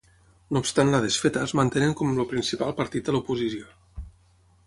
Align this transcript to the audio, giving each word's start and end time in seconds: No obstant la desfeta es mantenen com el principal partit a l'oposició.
No 0.55 0.61
obstant 0.61 0.93
la 0.93 1.01
desfeta 1.03 1.43
es 1.49 1.53
mantenen 1.59 1.93
com 2.01 2.15
el 2.17 2.27
principal 2.33 2.75
partit 2.81 3.11
a 3.13 3.17
l'oposició. 3.17 3.69